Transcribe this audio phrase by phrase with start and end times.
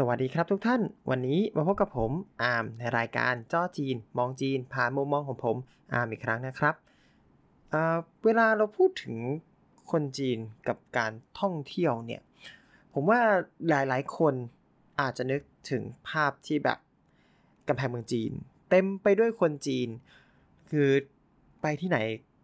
[0.00, 5.56] สวัสดีครับทุกท่าน วันนี้มาพบกับผมอาร์มในรายการจ้อจีน มองจีน ผ่านมุมมองของผม
[5.92, 6.74] อาร์มอีกครั้งนะครับ
[7.70, 9.16] เเวลาเราพูดถึง
[9.90, 10.38] คนจีน
[10.68, 12.20] กับการท่องเที่ยวเนี่ย
[12.92, 13.20] ผมว่า
[13.68, 14.34] หลายๆ คน
[15.00, 15.40] อาจจะนึก
[15.70, 16.78] ถึงภาพที่แบบ
[17.68, 18.32] กำแพงเมืองจีน
[18.70, 19.88] เต็มไปด้วยคนจีน
[20.70, 20.88] คือ
[21.62, 21.98] ไปที่ไหน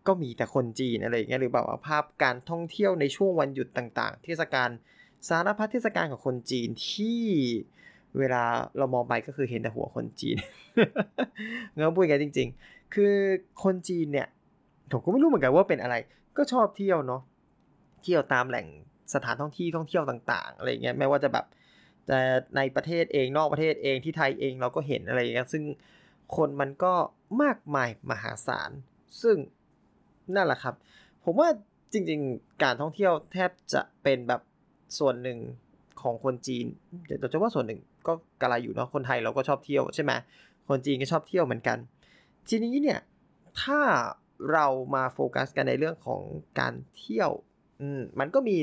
[0.07, 4.71] ก็มีแต่คนจีนอะไรอย่างเงี้ยหรือแบบว่าภาพการท่องเที่ยวในช่วงวันหยุดต่างๆ เทศกาล
[5.29, 7.21] สารพัดเทศกาลของคนจีนที่
[8.19, 8.45] เวลา
[8.79, 10.37] เรามองไปก็คือเห็นแต่หัวคนจีน
[11.75, 13.15] เงี้ยพูดกันจริง ๆ คือ
[13.65, 14.29] คนจีนเนี่ย
[14.93, 15.95] ผมก็ไม่รู้เหมือนกันว่าเป็นอะไร
[16.37, 17.23] ก็ชอบเที่ยวเนาะ
[18.03, 18.67] เที่ยวตามแหล่ง
[19.15, 21.47] สถานท่องที่ท่องเที่ยวต่าง ๆอะไรเงี้ยไม่ว่าจะแบบ
[22.09, 22.19] จะ
[22.57, 25.65] ในประเทศเองนอกประเทศเองที่ไทยเองเราก็เห็นอะไรเงี้ยซึ่ง
[26.37, 26.95] คนมันก็
[27.43, 28.71] มากมายมหาศาล
[29.23, 29.37] ซึ่ง
[30.35, 30.75] นั่นแหละครับ
[31.25, 31.49] ผมว่า
[31.93, 34.41] จริง ๆ การท่องเที่ยวแทบจะเป็นแบบ
[34.99, 35.39] ส่วนหนึ่ง
[36.03, 36.67] ของคนจีน
[37.07, 40.13] เดี๋ยวจะว่าส่วนหนึ่งก็กระไรอยู่เนาะคนไทยเราก็ชอบเที่ยวใช่ไหม
[40.69, 41.79] คนจีนก็ชอบเที่ยวเหมือนกัน
[42.49, 43.01] ทีนี้เนี่ย
[43.63, 43.81] ถ้า
[44.53, 46.23] เรามาโฟกัสกันในเรื่องของ
[46.61, 47.31] การเที่ยว
[47.81, 48.57] อืมมันก็มี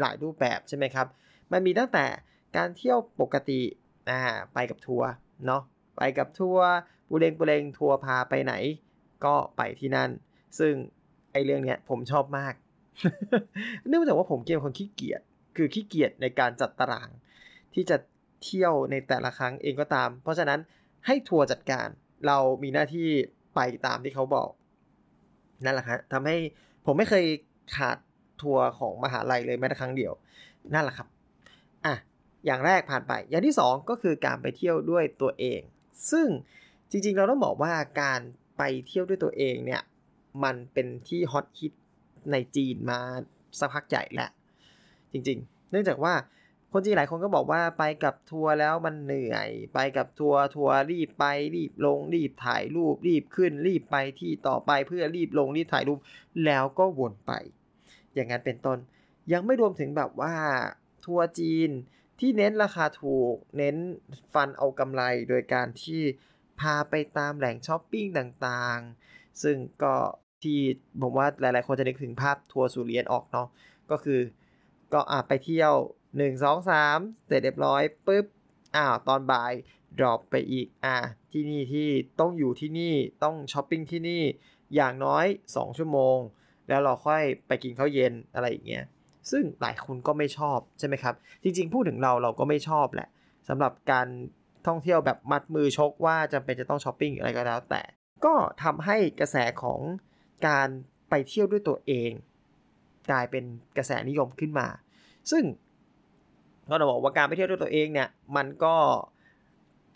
[0.00, 1.06] หลายรูปแบบใช่ไหมครับ
[1.52, 2.04] มันมีตั้งแต่
[2.56, 3.60] การเที่ยวปกติ
[4.10, 4.20] อ่า
[4.54, 5.08] ไปกับทัวร์
[5.46, 5.62] เนาะ
[5.96, 6.68] ไปกับทัวร์
[7.10, 8.54] บุเรงบุเรงทัวร์พาไปไหน
[9.24, 10.10] ก็ไปที่นั่น
[10.58, 10.74] ซึ่ง
[11.32, 12.54] ไอเรื่องเนี้ยผมชอบมาก
[13.88, 15.22] เนื่องจากว่าผมเกมคนขี้เกียจ
[15.58, 17.10] คือขี้เกียจในการจัดตาราง
[17.74, 17.96] ที่จะ
[18.42, 20.60] เที่ยวในแต่ละครั้งเองก็ตาม เพราะฉะนั้น
[21.06, 21.86] ให้ทัวร์จัดการ
[22.26, 23.08] เรามีหน้าที่
[23.54, 24.50] ไปตามที่เขาบอก
[25.64, 26.36] นั่นแหละครับทำให้
[26.84, 27.24] ผมไม่เคย
[27.76, 27.98] ขาด
[28.42, 30.12] ทัวร์ของมหาลัยเลยแม้แต่ครั้งเดียว
[30.74, 31.08] นั่นแหละครับ
[31.86, 31.94] อะ
[32.46, 35.60] อย่างแรกผ่านไป อย่างที่ 2 ก็คือการไปเที่ยวด้วยตัวเอง
[36.10, 36.26] ซึ่ง
[36.90, 38.20] จริงๆ เราต้องบอกว่าการ
[38.58, 39.82] ไปเที่ยวด้วยตัวเองเนี่ย
[40.44, 41.72] มันเป็นที่ฮอตฮิต
[42.32, 43.00] ในจีนมา
[43.58, 44.30] สักพักใหญ่แหละ
[45.12, 46.14] จริงๆ เนื่องจากว่า
[46.72, 51.24] คนจีนหลายคนก็บอกว่าไปกับทัวร์แล้วมันเหนื่อย ไปกับทัวร์ทัวร์รีบไป
[51.56, 55.98] รีบลงรีบถ่ายรูปรีบขึ้นรีบไปที่ต่อไปเพื่อรีบลงรีบถ่ายรูป
[56.46, 57.32] แล้วก็วนไป
[58.14, 58.78] อย่างนั้นเป็นต้น
[59.32, 60.34] ยังไม่รวมถึงแบบว่า
[61.04, 61.70] ทัวร์จีน
[62.18, 63.76] ที่เน้นราคาถูก เน้น
[64.34, 66.02] ฟันเอากำไรโดยการที่
[66.60, 69.94] พาไปตามแหล่งช้อปปิ้งต่างๆ ซึ่งก็
[70.42, 70.58] ที่
[71.02, 73.48] ผมว่าหลายๆคนจะนึกถึงภาพทัวร์ศูนย์เหรียญออกเนาะ
[73.90, 74.20] ก็คือ
[74.92, 75.74] ก็อะไปเที่ยว
[76.08, 78.26] 1 2 3 เสร็จเรียบร้อยปุ๊บ
[78.76, 79.52] อ้าวตอนบ่าย
[79.98, 80.96] drop ไปอีกอะ
[81.32, 81.88] ที่นี่ที่
[82.20, 84.22] ต้องอยู่ที่นี่ต้องช้อปปิ้งที่นี่
[84.74, 86.16] อย่างน้อย 2 ชั่วโมง
[86.68, 88.84] แล้วเราค่อยไปกินข้าวเย็นอะไรอย่างเงี้ย
[89.30, 93.08] ซึ่งหลายคนก็ไม่ชอบใช่ไหมครับ จริง ๆ พูดถึงเราเราก็ไม่ชอบแหละ
[93.48, 94.08] สำหรับการ
[94.66, 97.82] ท่องเที่ยวแบบมัดมือชกว่าจำเป็นจะต้องช้อปปิ้งอะไรก็แล้วแต่
[98.24, 99.80] ก็ทำให้กระแสของ
[100.46, 100.68] การ
[101.10, 102.10] ไปเที่ยวด้วยตัวเอง
[103.10, 103.44] กลายเป็น
[103.76, 104.66] กระแสนิยมขึ้นมา
[105.30, 105.44] ซึ่ง
[106.70, 108.76] ก็ต้องบอกว่าการไปเที่ยวด้วยตัวเองเนี่ย มันก็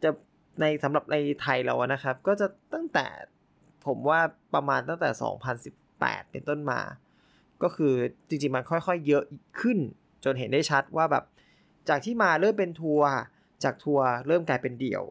[0.03, 0.11] จะ
[0.61, 3.07] ในสำหรับในไทยเรานะครับ ก็จะตั้งแต่
[3.87, 4.21] ผมว่า
[4.55, 5.09] ประมาณตั้งแต่
[5.71, 6.81] 2018 เป็นต้นมา
[7.63, 7.95] ก็คือ
[8.29, 9.25] จริงๆ มันค่อยๆ เยอะ
[9.61, 9.79] ขึ้น
[10.25, 11.25] จนเห็นได้ชัดว่าแบบ
[11.89, 13.11] จากที่มาเริ่มเป็นทัวร์
[13.65, 15.03] จากทัวร์เริ่มกลายเป็นเดี่ยว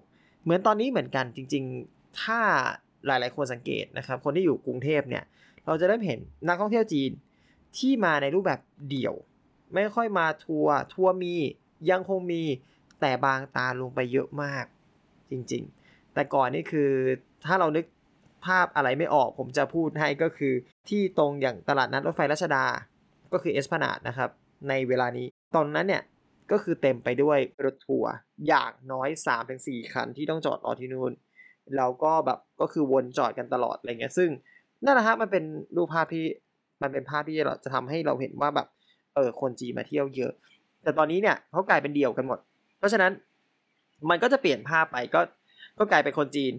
[0.43, 2.39] เหมือนตอนนี้เหมือนกันจริง ๆ ถ้า
[3.05, 5.23] หลายๆ คนสังเกตนะครับ คนที่อยู่กรุงเทพเนี่ย
[5.65, 7.11] เราจะเริ่มเห็นนักท่องเที่ยวจีน
[7.77, 8.59] ที่มาในรูปแบบ
[8.89, 9.15] เดี่ยว
[9.73, 11.35] ไม่ค่อยมาทัวร์ทัวร์มี
[11.89, 12.43] ยังคงมี
[13.01, 14.65] แต่บางตาลงไปเยอะมาก
[15.31, 16.91] จริงๆ แต่ก่อนนี่คือ
[17.45, 17.85] ถ้าเรานึก
[18.45, 20.53] ภาพอะไรไม่ออกผมจะพูดให้ก็คือ
[20.89, 22.65] ที่ตรงอย่างตลาดนัดรถไฟรัชดา
[23.33, 24.29] ก็คือเอสพนาดนะครับ
[24.69, 26.03] ในเวลานี้ตอนนั้นเนี่ย
[26.51, 28.11] ก็คือเต็มไปด้วยรถทัวร์
[28.47, 29.09] อย่างน้อย
[29.51, 31.11] 3-4 คันที่ต้องจอดรอที่นู่น
[31.77, 34.29] เราก็แบบก็คือวนจอดกันตลอดอะไรเงี้ยซึ่ง
[34.83, 35.43] นั่นแหละครับมันเป็น
[35.75, 36.25] รูปภาพที่
[36.81, 38.67] มันเป็นภาพที่เราจะทำให้เราเห็นว่าแบบ
[39.15, 40.33] เออคนจีนมาเที่ยวเยอะ
[40.83, 42.39] แต่ตอนนี้เนี่ยเขากลายเป็นเดี่ยวกันหมด
[42.77, 43.11] เพราะฉะนั้น
[44.09, 45.21] มันก็จะเปลี่ยนภาพไปก็
[45.77, 46.53] ก็กลายเป็นคนจีน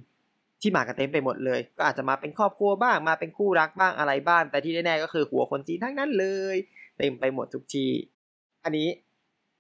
[0.61, 6.57] ที่มากันเต็มไปหมดเลย ก็อาจจะมาเป็นครอบครัวบ้างมาเป็นคู่รักบ้างอะไรบ้าง แต่ที่แน่ๆก็คือหัวคนจีนทั้งนั้นเลย
[6.99, 7.87] เต็มไปหมดทุกที
[8.65, 8.89] อันนี้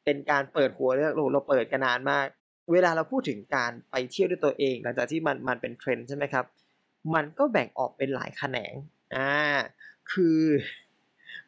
[0.04, 2.26] เป็นการเปิดหัวเรื่องเราเปิดกันนานมาก
[2.72, 6.44] เวลาเราพูดถึงการไปเที่ยวด้วยตัวเอง หลังจากที่มันมันเป็นเทรนด์ใช่ไหมครับ
[7.14, 8.74] มันก็แบ่งออกเป็นหลายแขนง
[9.14, 9.32] อ่า
[10.12, 10.38] คือ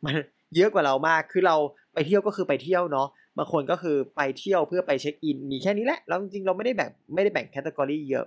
[0.04, 0.14] มัน
[0.56, 1.56] เยอะกว่าเรามาก คือเรา
[1.94, 3.08] ไปเที่ยวก็คือไปเที่ยวเนาะ
[3.38, 8.26] บางคนก็คือไปเที่ยวเพื่อไปเช็คอิน มีแค่นี้แหละแล้วจริงๆเราไม่ได้แบ่งไม่ได้แบ่งแคตตากรีเยอะ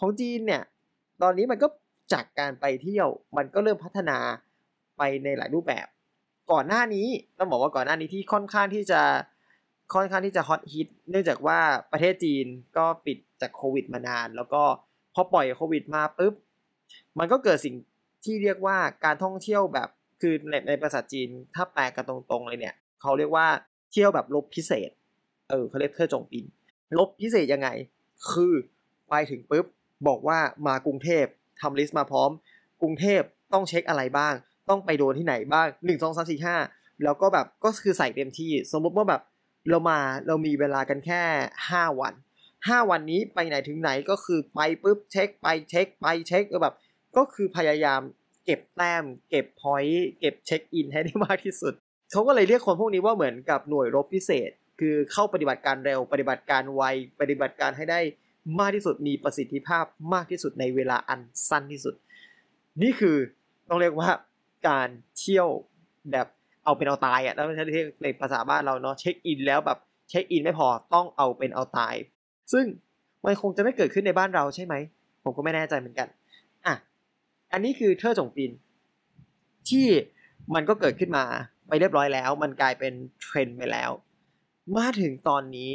[0.00, 0.62] ของจีนเนี่ย
[1.22, 1.68] ตอนนี้มันก็
[2.12, 4.18] จากการไปเที่ยว มันก็เริ่มพัฒนา
[4.98, 5.86] ไปในหลายรูปแบบ
[6.52, 7.06] ก่อนหน้านี้
[7.38, 9.00] ต้องบอกว่าก่อนหน้านี้ที่ค่อนข้างที่จะ
[9.94, 11.58] ค่อนข้างที่จะฮอตฮิต เนื่องจากว่า
[11.92, 14.62] ประเทศจีนก็ปิดจากโควิดมานาน แล้วก็
[15.14, 16.34] พอปล่อยโควิดมาปุ๊บ
[17.18, 17.74] มันก็เกิดสิ่ง
[18.24, 19.88] ที่เรียกว่าการท่องเที่ยวแบบ
[20.20, 23.46] คือในในภาษาจีนถ้าแปลกันตรงๆเลยเนี่ยเขาเรียกว่า
[23.92, 24.90] เที่ยวแบบลบพิเศษ
[25.50, 26.44] เออเขาเรียกเที่ยวจงปิน
[26.98, 27.68] ลบพิเศษยังไง
[28.30, 28.54] คือ
[29.10, 29.66] ไปถึงปุ๊บ
[30.08, 31.24] บอกว่ามากรุงเทพ
[31.60, 32.30] ทำลิสต์มาพร้อม
[32.82, 33.22] กรุงเทพ
[33.52, 34.34] ต้องเช็คอะไรบ้าง
[34.68, 36.56] ต้องไปโดนที่ไหนบ้างหนึ่งสองสามสี่ห้า
[37.04, 39.22] แล้วก็แบบก็คือใส่เต็มที่ สมมติว่าแบบ
[39.70, 41.22] เรามาเรามีเวลากันแค่
[41.70, 42.14] ห้าวัน
[42.68, 46.74] ห้าวันนี้ไปไหนถึงไหนก็คือไปปุ๊บเช็คไปเช็คไปเช็คแบบ
[47.16, 48.00] ก็คือพยายาม
[48.44, 51.72] เก็บแต้ม เก็บ point เก็บเช็คอินให้ได้มากที่สุด
[52.10, 54.50] เขาก็เลยเรียกคนพวกนี้ว่าเหมือนกับหน่วยรบพิเศษ
[54.80, 56.82] คือเข้าปฏิบัติการเร็ว ปฏิบัติการไว
[57.20, 58.00] ปฏิบัติการให้ได้
[58.58, 59.84] มากที่สุด มีประสิทธิภาพ
[60.14, 61.94] มากที่สุดในเวลาอันสั้นที่สุด
[62.82, 63.16] นี่คือ
[63.68, 64.10] ต้องเรียกว่า
[64.68, 64.88] การ
[65.18, 65.48] เที่ยว
[66.12, 66.26] แบบ
[66.64, 67.64] เอาเป็นเอาตายอะแล้วใช้
[68.02, 69.78] ในภาษาบ้านเราเนาะเช็คอินแล้วแบบ
[70.08, 71.94] เช็คอินไม่พอต้องเอาเป็นเอาตาย
[72.52, 72.64] ซึ่ง
[73.24, 74.74] มันคงจะไม่เกิดขึ้นในบ้านเราใช่ไหม
[75.24, 76.08] ผมก็ไม่แน่ใจเหมือนกัน
[76.66, 76.74] อะ
[77.52, 78.50] อันนี้คือ特种兵
[79.68, 79.86] ที่
[80.54, 81.24] มันก็เกิดขึ้นมา
[81.68, 82.92] ไปเรียบร้อยแล้ว มันกลายเป็น
[83.22, 83.90] เทรนด์ไปแล้ว
[84.76, 85.72] มาถึงตอนนี้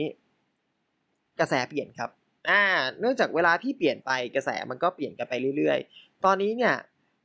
[1.39, 2.09] กระแสเปลี่ยนครับ
[2.49, 2.63] อ่า
[2.99, 6.75] เนื่องจากเวลาที่เปลี่ยนไปกระแสมันก็เปลี่ยนกันไปเรื่อยๆ ตอนนี้เนี่ย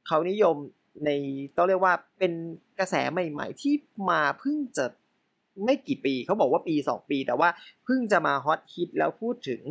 [0.07, 0.57] เขานิยม
[1.05, 1.11] ใน
[1.57, 2.33] ต้องเรียกว่าเป็น
[2.79, 3.75] กระแสใหม่ ๆ ที่
[4.11, 4.87] มาเพิ่งจะ
[5.65, 7.49] ไม่กี่ปีเขาบอกว่าปี 2 ปี แต่ว่า
[7.85, 9.63] เพิ่งจะมาฮอตฮิตแล้วพูดถึง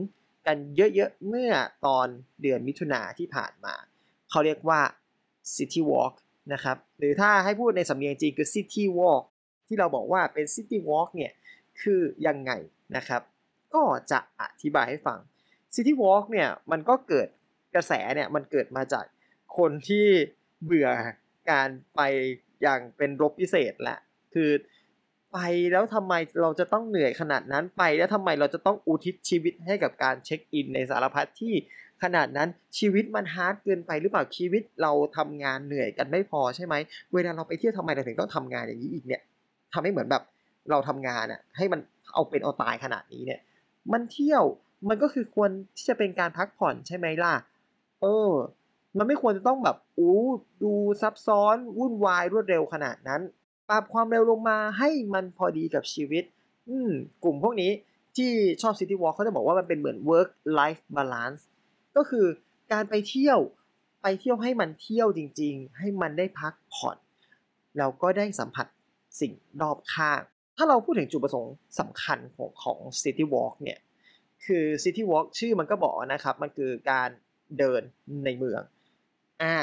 [0.47, 1.51] กันเยอะๆ เมื่อ
[1.85, 2.07] ตอน
[2.41, 3.75] เดือนมิถุนาที่ผ่านมา
[4.29, 4.81] เขาเรียกว่า
[5.55, 6.13] City Walk
[6.53, 9.23] นะครับหรือถ้าให้พูดในสำเนียงจริงคือ City Walk
[9.67, 11.31] ที่เราบอกว่าเป็น City Walk เนี่ย
[11.81, 12.51] คือยังไง
[12.97, 13.21] นะครับ
[13.73, 15.19] ก็จะอธิบายให้ฟัง
[15.75, 17.27] City Walk เนี่ยมันก็เกิด
[17.75, 19.05] กระแสเนี่ยมันเกิดมาจาก
[19.57, 20.07] คนที่
[20.63, 20.89] เบื่อ
[21.51, 22.01] การไป
[22.61, 23.99] อย่างหน่วยรบพิเศษแหละ
[24.33, 24.49] คือ
[25.33, 25.39] ไป
[25.71, 31.53] แล้วทำไมเราจะต้องเหนื่อยขนาดนั้นไป แล้วทำไมเราจะต้องอุทิศชีวิตให้กับการเช็คอินในสารพัดที่
[32.03, 36.75] ขนาดนั้นชีวิตมัน hard เกินไปหรือเปล่าชีวิตเราทำงานเหนื่อยกันไม่พอใช่ไหม
[37.13, 39.21] เวลาเราไปเที่ยวทำไมเราถึงต้องทำงานอย่างนี้อีกเนี่ย
[39.73, 40.23] ทำให้เหมือนแบบ
[40.69, 41.79] เราทำงานอะให้มัน
[42.13, 43.39] เอาเป็นเอาตายขนาดนี้เนี่ย
[43.93, 44.43] มันเที่ยว
[44.89, 47.33] มันก็คือควรที่จะเป็นการพักผ่อนใช่ไหมล่ะ
[48.01, 48.31] เออ
[48.97, 50.15] มันไม่ควรจะต้องแบบอู้
[50.63, 53.21] ดูซับซ้อนวุ่นวายรวดเร็วขนาดนั้น
[53.69, 56.23] ปรับความเร็วลงมาให้มันพอดีกับชีวิต
[56.69, 56.91] อืม
[57.23, 57.71] กลุ่มพวกนี้
[58.17, 58.31] ที่
[58.61, 60.29] ชอบ City Walk เขาจะบอกว่ามันเป็นเหมือน work
[60.59, 61.41] life balance
[61.97, 62.25] ก็คือ
[62.73, 63.39] การไปเที่ยว
[64.03, 66.97] ไปเที่ยวให้มันเที่ยวจริง ๆ ให้มันได้พักผ่อน
[67.77, 68.67] แล้วก็ได้สัมผัส
[69.19, 70.21] สิ่งรอบข้าง
[70.57, 73.79] ถ้าเราพูดถึงจุดประสงค์สำคัญของของ City Walk เนี่ย
[74.45, 77.09] คือ City Walk ชื่อมันก็บอกนะครับ มันคือการ
[77.59, 77.81] เดิน
[78.25, 78.61] ในเมือง
[79.43, 79.55] อ่า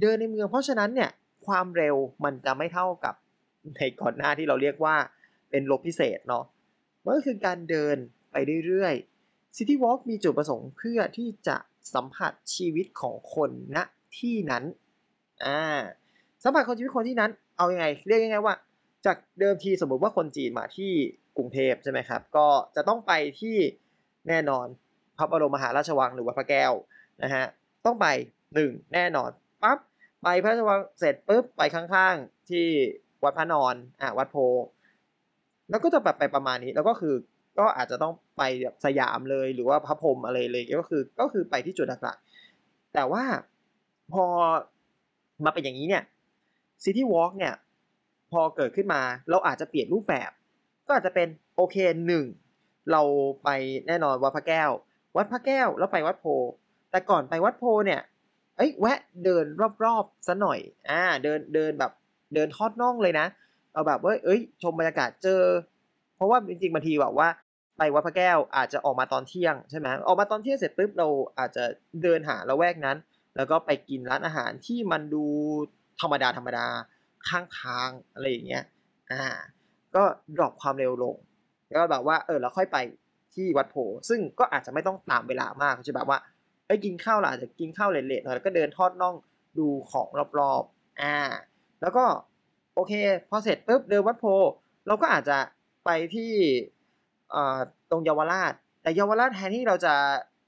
[0.00, 1.10] เดินในเมืองเพราะฉะนั้นเนี่ย
[1.46, 3.14] ความเร็วมันจะไม่เท่ากับ
[3.76, 4.96] ในก่อนหน้าที่เราเรียกว่า
[5.50, 6.44] เป็นลบพิเศษเนาะ
[7.04, 7.96] มันก็คือการเดิน
[8.32, 11.56] ไปเรื่อยๆ City Walk มีจุดประสงค์เพื่อที่จะ
[11.94, 13.78] สัมผัสชีวิตของคนณ
[14.18, 14.64] ที่นั้น
[15.44, 15.60] อ่า
[16.42, 18.56] สัมผัสคนชีวิตคนที่นั้นเอาอยัางไง เรียกง่ายๆว่า
[19.06, 20.92] จากเดิมทีสมมติว่าคนจีนมาที่
[21.36, 22.46] กรุงเทพใช่ไหมครับ ก็
[22.76, 23.56] จะต้องไปที่
[24.28, 24.66] แน่นอน
[25.16, 26.72] พระบรมมหาราชวังหรือว่าพระแก้ว
[27.22, 27.44] นะฮะ
[27.86, 28.06] ต้องไป
[28.54, 29.30] หนึ่งแน่นอน
[29.62, 29.78] ปั๊บ
[30.22, 32.66] ไปพระราชวังเสร็จปุ๊บไปข้างๆที่
[33.24, 34.36] วัดพระนอนอ่าวัดโพ
[35.70, 37.14] แล้วก็จะแบบไปประมาณนี้ แล้วก็คือ
[37.58, 43.24] ก็อาจจะต้องไปแบบสยามเลยหรือว่าพระพรหมอะไรเลยก็คือก็คือไปที่จุดหลักๆแต่ว่า
[44.12, 44.24] พอ
[45.44, 46.04] มาเป็นอย่างนี้เนี่ย
[46.84, 47.54] City Walk เนี่ย
[48.32, 50.30] พอเกิดขึ้นมาเราอาจจะเปลี่ยนรูปแบบ
[50.86, 51.76] ก็อาจจะเป็นโอเค
[52.06, 52.24] หนึ่ง
[52.92, 53.02] เรา
[53.44, 53.48] ไป
[53.86, 54.70] แน่นอนวัดพระแก้ว
[55.16, 56.26] วัดพระแก้วแล้วไปวัดโพ
[56.90, 58.00] แต่ก่อนไปวัดโพเนี่ย
[58.56, 59.44] เอ้ยแวะเดิน
[59.84, 60.58] รอบๆซะหน่อย
[60.90, 61.92] อ่าเดินเดินแบบ
[62.34, 63.26] เดินทอดน่องเลยนะ
[63.72, 65.42] เอาแบบว่าเอ้ย ชมบรรยากาศเจอ
[66.16, 67.28] เพราะว่าจริงๆบางทีแบบว่า
[67.78, 71.64] ไปวัดพระแก้วอาจจะออกมาตอนเที่ยงใช่ไหมออกมาตอนเที่ยงเสร็จปุ๊บเราอาจจะ
[72.02, 72.96] เดินหาละแวกนั้น
[73.36, 75.24] แล้วก็ไปกินร้านอาหารที่มันดู
[76.00, 76.66] ธรรมดาธรรมดา
[77.28, 78.64] ข้างทางอะไรอย่างเงี้ย
[79.12, 79.24] อ่า
[79.94, 80.02] ก็
[80.36, 81.16] ดรอปความเร็วลง
[81.68, 82.78] แล้วก็แบบว่าเออเราค่อยไป
[83.34, 83.76] ที่วัดโพ
[84.08, 86.18] ซึ่งก็อาจจะไม่ต้องตามเวลามากจะแบบว่า
[86.66, 89.14] ไปกินข้าวล่ะอาจจะกินข้าวเลทๆหน่อยแล้วก็เดินทอดน่อง
[89.58, 91.16] ดูของรอบๆอ่า
[91.82, 92.04] แล้วก็
[92.74, 92.92] โอเค
[93.30, 94.24] พอเสร็จปุ๊บเดินวัดโพ
[94.86, 95.38] เราก็อาจจะ
[95.84, 96.32] ไปที่
[97.90, 98.52] ตรงเยาวราช
[98.82, 99.94] แต่เยาวราชแทนที่เราจะ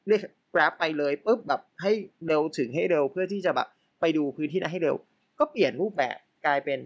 [0.07, 0.23] เรียก
[0.55, 1.93] grab ไปเลยปุ๊บแบบให้
[2.27, 3.69] เร็วถึงให้เร็วเพื่อที่จะแบบ
[4.01, 4.97] ไปดูพื้นที่นั้นให้เร็ว
[5.39, 6.17] ก็เปลี่ยนรูปแบบ
[6.47, 6.79] กลายเป็น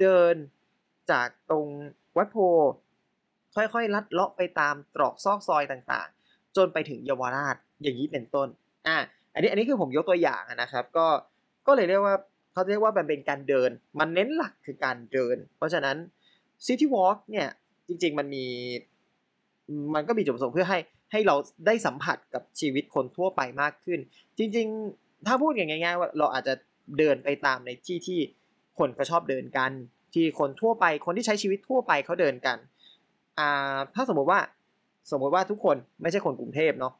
[0.00, 0.34] เดิน
[1.10, 1.66] จากตรง
[2.16, 2.36] วัดโพ
[3.54, 8.48] ค่อยๆ ลัดเลาะไปตามตรอกซอกซอยต่างๆ จนไปถึงเยาวราชอย่างนี้เป็นต้น
[8.88, 8.96] อะ
[9.34, 11.06] อันนี้อันนี้คือผมยกตัวอย่างนะครับ ก็
[11.66, 12.16] ก็เลยเรียกว่า
[12.54, 13.70] เขาเรียกว่ามันเป็นการเดิน
[14.00, 15.96] มันเน้นหลักคือการเดิน เพราะฉะนั้น
[16.66, 17.48] City Walk เนี่ย
[17.88, 18.46] จริง ๆ มันมี
[19.94, 20.78] มันก็มีจุดประสงค์เพื่อให้
[21.12, 24.00] ให้เราได้สัมผัสกับชีวิตคนทั่วไปมากขึ้น
[24.38, 26.54] จริง ๆ ถ้าพูดอย่างง่ายๆว่าเราอาจจะ
[26.98, 28.20] เดินไปตามในที่ที่
[28.78, 29.72] คนก็ชอบเดินกัน
[30.14, 32.58] ที่คนทั่วไปคนที่ใช้ชีวิตทั่วไปเขาเดินกัน
[33.38, 34.40] อ่าถ้าสมมติว่า
[35.10, 36.92] สมมติว่าทุกคนไม่ใช่คนกรุงเทพเนาะ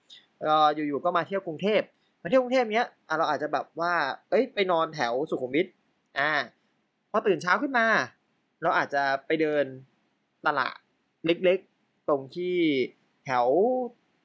[0.75, 1.81] อยู่ๆก็มาเที่ยวกรุงเทพ
[2.25, 2.87] มาเที่ยวกรุงเทพเนี้ย
[3.19, 3.95] เราอาจจะแบบว่า
[4.31, 5.67] เอ้ย ไปนอนแถวสุขุมวิท
[6.19, 6.31] อ่า
[7.11, 7.87] พอตื่นเช้าขึ้นมา
[8.63, 9.65] เราอาจจะไปเดิน
[10.47, 10.77] ตลาด
[11.27, 12.57] เล็กๆ ตรงที่
[13.25, 13.47] แถว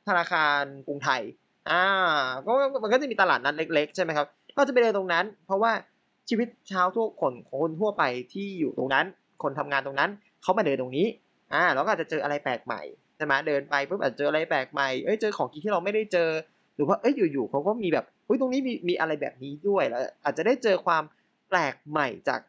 [0.08, 1.22] ธนาคารกรุงไทย
[1.70, 1.84] อ่า
[2.46, 2.52] ก็
[2.84, 4.28] มันก็จะมีตลาดนัดเล็ก ๆ ใช่ไหมครับ
[4.58, 5.72] ก็จะไปเดินตรงนั้น เพราะว่า
[6.30, 8.04] ชีวิตเช้าทั่วคนของคนทั่วไป
[8.34, 9.06] ที่อยู่ตรงนั้น
[9.44, 10.10] คนทำงานตรงนั้น
[10.42, 11.08] เขามาเดินตรงนี้
[11.54, 12.82] อ่า เราก็อาจจะเจออะไรแปลกใหม่
[13.16, 16.30] ใช่ไหมเดินไปปุ๊บอาจจะเจออะไรแปลกใหม่ เอ้ย เจอของกินที่เราไม่ได้เจอ
[16.80, 21.04] รือว่าเอ้ยอยู่ๆเขาก็มีแบบเฮ้ยตรงนี้มีมีอะไรแบบนี้ด้วยแล้ว อาจจะได้เจอความ
[21.50, 22.40] แปลกใหม่จาก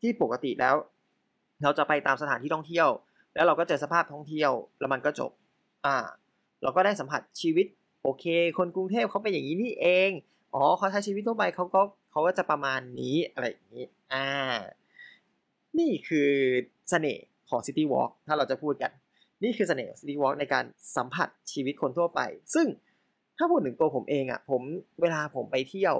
[0.00, 0.74] ที่ปกติแล้ว
[1.62, 2.88] เราจะไปตามสถานที่ท่องเที่ยว
[3.34, 5.30] แล้วเราก็เจอสภาพท่องเที่ยวแล้วมันก็จบ
[5.86, 5.96] อ่า
[6.62, 7.66] เราก็ได้สัมผัสชีวิต
[8.02, 8.24] โอเค
[8.58, 10.10] คนกรุงเทพเขาเป็นอย่างนี้นี่เอง
[10.54, 11.80] อ๋อเขาใช้ชีวิตทั่วไปเขาก็
[12.10, 14.26] เขาก็จะประมาณนี้อะไรอย่างนี้ อ่า
[15.78, 16.30] นี่คือ
[16.90, 18.92] เสน่ห์ของ City Walk ถ้าเราจะพูดกัน
[19.42, 20.64] นี่คือเสน่ห์ของ City Walk ในการ
[20.96, 22.20] สัมผัสชีวิตคนทั่วไป
[22.54, 22.66] ซึ่ง
[23.38, 24.62] ถ้าพูดถึงตัวผมเองอะ่ะ ผม
[25.00, 25.96] เวลาผมไปเที่ยว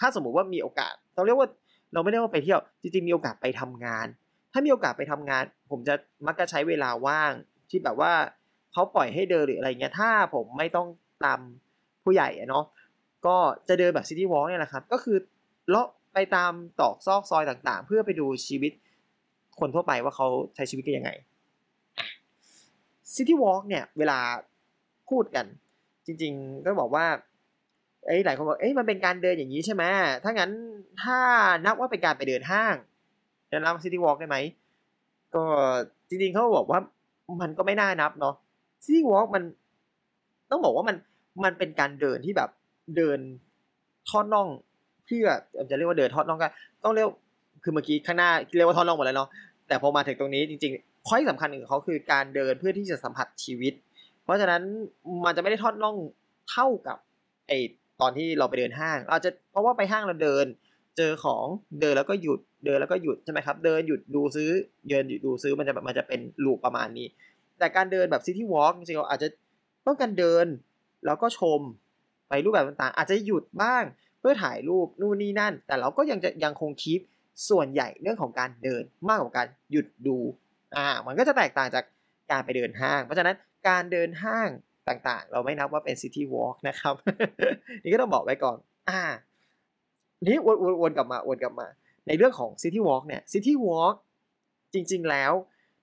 [0.00, 1.48] ถ้าสมมุติว่ามีโอกาสเราเรียกว่า
[1.92, 4.06] เราไม่ได้ว่าไปเที่ยว จริงๆมีโอกาสไปทำงาน
[4.52, 5.94] ถ้ามีโอกาสไปทำงาน ผมจะ
[6.26, 7.32] มักจะใช้เวลาว่าง
[7.70, 8.12] ที่แบบว่า
[8.72, 10.88] เขาปล่อยให้เดินหรืออะไรเงี้ยถ้าผมไม่ต้อง
[11.24, 11.40] ตาม
[12.04, 12.64] ผู้ใหญ่เนาะ
[13.26, 13.36] ก็
[13.68, 15.16] จะเดินแบบ City Walk เนี่ยแหละครับ ก็คือ
[15.68, 18.72] เลาะไปตามตรอกซอกซอยต่างๆ เพื่อไปดูชีวิต
[19.60, 21.10] คนทั่วไปว่าเขาใช้ชีวิตกันยังไง
[23.14, 24.18] City Walk เนี่ย เวลา
[25.10, 25.46] พูดกัน
[26.10, 27.06] จริง ๆ ก็บอกว่า
[28.06, 29.84] เอ้หลายคนบอกเอ้ยมันเป็นการเดินอย่างนี้ใช่ไหม
[30.24, 30.50] ถ้างั้น
[31.02, 31.18] ถ้า
[31.64, 32.74] นับว่าเป็นการไปเดินห้าง
[33.50, 34.36] จะนับ City Walk ได้ไหม
[35.34, 35.44] ก็
[36.08, 36.80] จริงๆเขาบอกว่า
[37.40, 38.34] มันก็ไม่น่านับเนาะ
[38.84, 39.42] ซิตี้วอล์กมัน
[40.50, 40.96] ต้องบอกว่ามัน
[41.44, 42.50] มันเป็นการเดินที่แบบ
[42.96, 43.18] เดิน
[44.08, 44.48] ทอดน่อง
[45.04, 45.26] เพื่อ
[45.70, 46.48] จะเรียกว่าเดินทอดน่องก็
[46.84, 47.08] ต้องเรียก
[47.62, 49.28] คือเมื่อกี้ข้างหน้าเรียกว่าทอดน่องหมดแล้วเนาะ
[49.68, 53.72] แต่พอมาถึงตรงนี้จริงๆข้อที่สำคัญของเขาคือการเดินเพื่อที่จะสัมผัสชีวิต
[54.30, 54.62] ราะฉะนั้น
[55.24, 55.96] มันจะไม่ได้ทอดน่อง
[56.50, 56.98] เท่ากับ
[57.48, 57.52] ไอ
[58.00, 60.46] ตอนที่เราไปเดินห้างอาจจะเพราะว่าไปห้างเราเดิน
[60.96, 61.46] เจอของ
[61.80, 64.50] เดินแล้วก็หยุดเดินแล้วก็หยุดใช่ไหมครับ เดินหยุดดูซื้อ
[64.88, 67.06] เดินหยุดดูซื้อมันจะแบบมันจะเป็น loop ประมาณนี้
[67.58, 69.28] แต่การเดินแบบ City Walk จริงๆเราอาจจะ
[69.86, 70.46] ต้องการเดิน
[71.06, 71.60] แล้วก็ชม
[72.28, 73.84] ไปรูปแบบต่างๆ อาจจะหยุดบ้าง
[74.20, 77.00] เพื่อถ่ายรูปนู่นนี่นั่น แต่เราก็ยังจะยังคง keep
[77.48, 80.18] ส่วนใหญ่เรื่องของการเดินมากกว่าการหยุดดู
[80.76, 81.84] อ่ามันก็จะแตกต่างจาก
[82.30, 83.36] การไปเดินห้าง เพราะฉะนั้น
[83.68, 84.48] การเดินห้าง
[84.88, 86.94] ต่างๆ เราไม่นับว่าเป็น City Walk นะครับ
[87.82, 88.56] นี่ก็ต้องบอกไว้ก่อน
[88.90, 89.02] อ่า
[90.26, 91.66] นี้วนวนกลับมาวนกลับมา
[92.06, 93.94] ในเรื่องของ City Walk เนี่ย City Walk
[94.74, 95.32] จริง ๆ แล้ว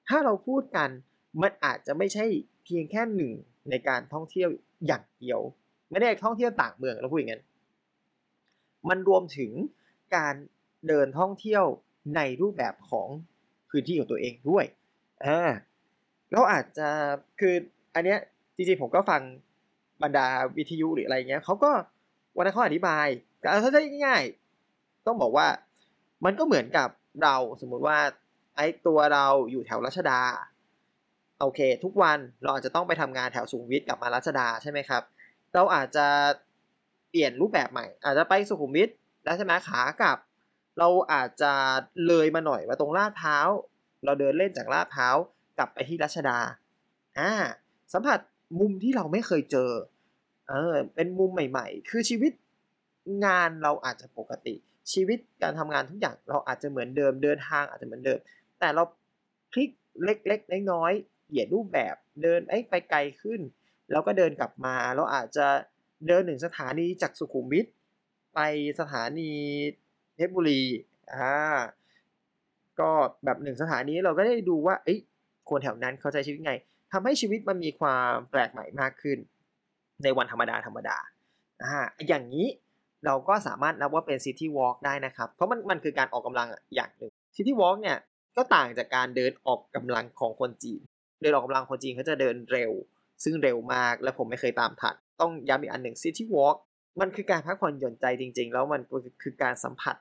[0.07, 0.89] ถ้าเราพูดกัน
[1.41, 2.25] มันอาจจะไม่ใช่
[2.63, 3.34] เพียงแค่หนึ่ง
[3.69, 4.50] ในการท่องเที่ยว
[4.88, 5.39] อย่างเดียว
[5.91, 7.43] ไม่ได้ท่องเที่ยวต่างเมืองเราพูดอย่างนั้น
[8.89, 9.51] มันรวมถึง
[10.15, 10.36] การ
[10.88, 11.63] เดินท่องเที่ยว
[12.15, 13.07] ในรูปแบบของ
[13.69, 14.65] พื้นที่ของตัวเองด้วย
[15.25, 15.51] อ่า
[16.31, 16.89] เราอาจจะ
[17.39, 17.53] คือ
[17.96, 18.19] อันเนี้ย
[18.55, 19.22] จริงๆผมก็ฟัง
[20.03, 21.72] บรรดาวิทยุหรืออะไรเงี้ยเขาก็
[22.36, 23.07] วันนั้นเขาอธิบาย
[23.39, 25.48] แต่ถ้าได้ง่ายๆต้องบอกว่า
[26.25, 26.89] มันก็เหมือนกับ
[27.24, 27.98] เราสมมุติว่า
[28.55, 30.19] ไอ้ตัวเราอยู่แถวรัชดา
[31.41, 35.03] โอเค ทุกวันเราอาจจะต้องไปทำงานแถวสุขุมวิทกลับมารัชดาใช่ไหมครับ
[35.53, 36.07] เราอาจจะ
[37.10, 38.89] เปลี่ยนรูปแบบใหม่ อาจจะไปสุขุมวิท
[39.24, 40.17] แล้วใช่ไหมขากลับ
[40.79, 41.53] เราอาจจะ
[42.07, 43.38] เลยมาหน่อยมาตรงลาดเท้า
[44.05, 45.10] เราเดินเล่นจากลาดเท้า
[45.58, 46.38] กลับไปที่รัชดา
[47.20, 47.32] อ่า
[47.94, 48.20] สัมผัส
[48.60, 49.72] มุมที่เราไม่เคยเจอ
[50.50, 52.32] เออเป็นมุมใหม่ ๆ คือชีวิต
[53.26, 54.56] งานเราอาจจะปกติ
[54.94, 58.20] ชีวิตการทำงานทุกอย่างเราอาจจะเหมือนเดิมเดินทางอาจจะเหมือนเดิม
[58.60, 58.84] แต่เรา
[59.52, 59.70] พลิก
[60.04, 63.42] เล็กๆน้อยๆเปลี่ยนรูปแบบเดินไอ้ไปไกลขึ้น
[63.92, 65.48] แล้วก็เดินกลับมาเราอาจจะ
[66.08, 67.66] เดินหนึ่งสถานีจากสุขุมวิท
[68.36, 68.40] ไป
[68.80, 69.32] สถานี
[70.16, 70.62] เพชรบุรี
[71.14, 71.58] อ่า
[72.80, 72.90] ก็
[73.24, 74.96] แบบหนึ่งสถานีเราก็ได้ดูว่าเอ้
[75.50, 76.54] คนแถวนั้นเขาใช้ชีวิตไง
[76.92, 79.18] ทำให้ชีวิตมันมีความแปลกใหม่มากขึ้น
[80.04, 80.98] ในวันธรรมดาธรรมดา
[81.63, 81.77] อ่า
[82.08, 82.48] อย่างนี้
[83.06, 87.98] เราก็สามารถนับว่าเป็น City Walk ได้นะครับ เพราะมันมันคือการออกกำลังอย่างหนึ่ง City Walk เนี่ย
[88.38, 90.82] ก็ต่างจากการเดินออกกำลังของคนจีน
[91.22, 92.72] เดินออกกำลังคนจีนเขาจะเดินเร็ว
[93.24, 96.56] ซึ่งเร็วมากและผมไม่เคยตามทันต้องย้ำอีกอันหนึ่ง City Walk
[97.00, 98.82] มันคือการพักผ่อนหย่อนใจจริง ๆ แล้วมัน
[99.24, 99.96] คือการสัมผัส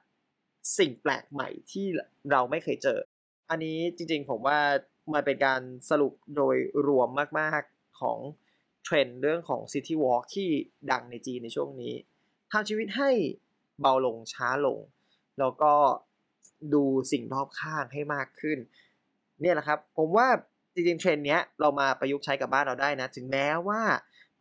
[0.78, 1.86] สิ่งแปลกใหม่ที่
[2.30, 2.98] เราไม่เคยเจอ
[3.50, 4.58] อันนี้จริง ๆ ผมว่า
[5.14, 5.60] มันเป็นการ
[5.90, 7.08] สรุปโดยรวม
[7.40, 8.18] มาก ๆ ของ
[8.84, 10.48] เทรนด์เรื่องของ City Walk ที่
[10.90, 11.94] ดังในจีนในช่วงนี้
[12.52, 13.10] ทำชีวิตให้
[13.80, 14.78] เบาลงช้าลง
[15.38, 15.72] แล้วก็
[16.74, 18.58] ดูสิ่งรอบข้างให้มากขึ้น
[19.40, 20.28] เนี่ยแหละครับ ผมว่า
[20.74, 23.82] จริงๆเทรนด์เนี้ยเรามาประยุกต์ใช้กับบ้านเราได้นะ ถึงแม้ว่า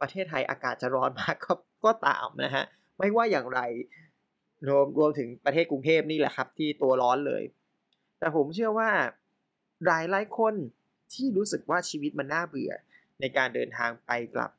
[0.02, 1.54] ประเทศไทยอากาศจะร้อนมากก็
[1.86, 2.66] ก็ตามนะฮะ
[3.00, 3.62] ไม่ว่าอย่างไร
[4.68, 7.44] รวมรวมถึงประเทศกรุงเทพนี่แหละครับ ที่ตัวร้อนเลย
[8.20, 8.90] แต่ผมเชื่อว่า
[9.86, 10.54] หลายหลายคน
[11.14, 12.72] ที่รู้สึกว่าชีวิตมันน่าเบื่อ
[13.20, 14.52] ในการเดินทางไปกลับ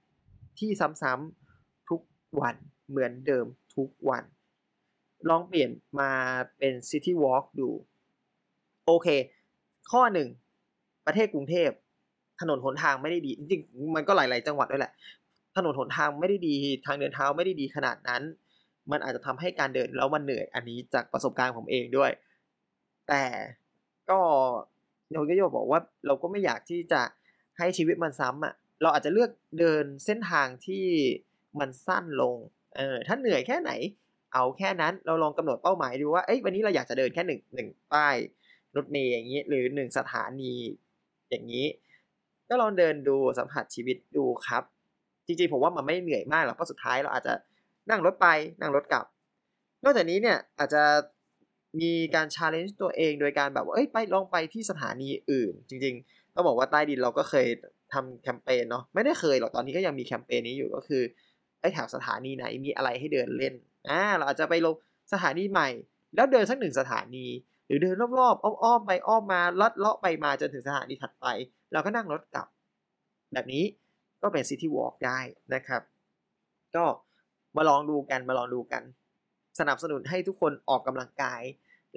[0.59, 0.71] ที่
[1.03, 2.01] ซ้ำๆทุก
[2.41, 2.57] วัน
[2.89, 3.47] เหมือนเดิม
[3.77, 4.25] ทุกวัน
[5.29, 5.71] ลองเปลี่ยน
[6.01, 6.13] มา
[6.59, 7.71] เป็น City Walk ดู
[8.87, 9.09] โอเค
[9.91, 10.29] ข้อหนึ่ง
[11.07, 11.71] ประเทศกรุงเทพ
[12.41, 14.93] ถนนหนทางไม่ได้ดี จริงๆ มันก็หลาย ๆ จังหวัดด้วยแหละ
[15.57, 16.55] ถนนหนทางไม่ได้ดี
[16.87, 18.23] ทางเดินเท้าไม่ได้ดีขนาดนั้น
[18.91, 22.11] มันอาจจะทำให้การเดินแล้วมันเหนื่อย อันนี้จากประสบการณ์ผมเองด้วย
[23.09, 23.25] แต่
[24.11, 24.21] ก็
[25.11, 27.03] โยก็โยบอกว่าเราก็ไม่อยากที่จะ
[27.59, 30.85] ให้ชีวิตมันซ้ำอะ เราอาจจะเลือกเดินเส้นทางที่
[31.61, 32.37] มันสั้นลง
[32.77, 33.71] เออ ถ้าเหนื่อยแค่ไหน
[34.35, 38.17] เอาแค่นั้น เราลองกำหนดเป้าหมายดูว่า เอ้ย วันนี้เราอยากจะเดินแค่หนึ่งหนึ่งป้าย
[38.77, 40.55] รถเมย์อย่างนี้ หรือหนึ่งสถานี
[41.31, 41.67] อย่างนี้
[42.49, 44.63] ก็ลองเดินดูสัมผัสชีวิตดูครับ
[45.27, 47.35] จริงๆ ผมว่ามันไม่เหนื่อยมากหรอก เพราะสุดท้ายเราอาจจะ
[47.91, 48.27] นั่งรถไป
[48.61, 49.05] นั่งรถกลับ
[49.85, 50.83] นอกจากนี้เนี่ยอาจจะ
[51.81, 57.47] มีการชาเลนจ์ตัวเองโดยการแบบว่าเอ้ยไปลองไปที่สถานีอื่น จริงๆต้องบอกว่าใต้ดินเราก็เคย
[57.93, 61.03] ทำแคมเปญเนาะไม่ได้เคยหรอกตอนนี้ก็ยังมีแคมเปญนี้อยู่ก็คือ
[61.61, 63.55] ไอ้แถวสถานีไหนมีอะไรให้เดินเล่น
[63.89, 64.75] อ่าเราอาจจะไปลง
[65.13, 65.69] สถานีใหม่
[66.15, 67.27] แล้วเดินสักหนึ่งสถานี
[67.67, 71.27] หรือเดินรอบๆอ้อมๆไปอ้อมมาลัดเลาะไปมาจนถึงสถานีถัดไป
[71.73, 72.47] เราก็นั่งรถกลับ
[73.33, 73.65] แบบนี้
[74.23, 75.19] ก็เป็น City Walk ได้
[75.55, 75.83] นะครับ
[76.77, 76.85] ก็
[77.57, 78.83] มาลองดูกันมาลองดูกัน
[79.59, 81.43] สนับสนุนให้ทุกคนออกกำลังกาย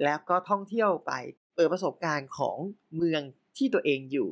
[0.04, 1.12] แล้วก็ท่องเที่ยวไป
[1.54, 2.56] เปิดประสบการณ์ของ
[2.96, 3.22] เมือง
[3.56, 4.28] ที่ตัวเองอยู่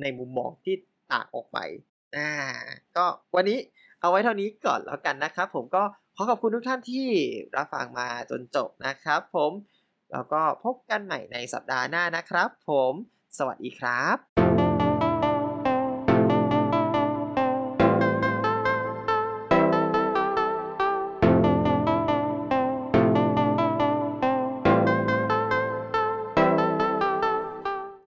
[0.00, 0.74] ในมุมมองที่
[1.12, 1.58] ต่างออกไป
[2.16, 2.30] อ่า
[2.96, 3.58] ก็วันนี้
[4.00, 5.82] เอาไว้เท่านี้ก่อนแล้วกันนะครับ ผมก็
[6.16, 7.08] ขอขอบคุณทุกท่านที่
[7.56, 9.52] รับฟังมาจนจบนะครับ ผม
[10.12, 12.92] แล้วก็พบกันใหม่ในสัปดาห์หน้านะครับ ผม
[13.38, 14.39] สวัสดีครับ